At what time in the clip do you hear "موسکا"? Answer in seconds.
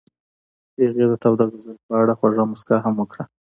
2.49-2.77